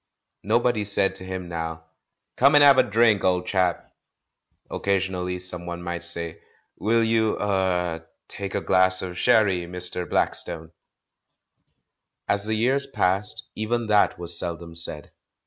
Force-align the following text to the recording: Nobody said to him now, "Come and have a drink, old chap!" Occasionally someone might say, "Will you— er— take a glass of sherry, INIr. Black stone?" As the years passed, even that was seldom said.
Nobody 0.41 0.83
said 0.83 1.13
to 1.17 1.23
him 1.23 1.47
now, 1.47 1.83
"Come 2.35 2.55
and 2.55 2.63
have 2.63 2.79
a 2.79 2.81
drink, 2.81 3.23
old 3.23 3.45
chap!" 3.45 3.93
Occasionally 4.71 5.37
someone 5.37 5.83
might 5.83 6.03
say, 6.03 6.41
"Will 6.79 7.03
you— 7.03 7.37
er— 7.39 8.07
take 8.27 8.55
a 8.55 8.61
glass 8.61 9.03
of 9.03 9.15
sherry, 9.19 9.59
INIr. 9.61 10.09
Black 10.09 10.33
stone?" 10.33 10.71
As 12.27 12.45
the 12.45 12.55
years 12.55 12.87
passed, 12.87 13.47
even 13.53 13.85
that 13.85 14.17
was 14.17 14.39
seldom 14.39 14.73
said. 14.73 15.11